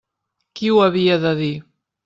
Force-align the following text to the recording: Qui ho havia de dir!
Qui 0.61 0.71
ho 0.77 0.81
havia 0.87 1.21
de 1.27 1.37
dir! 1.43 1.53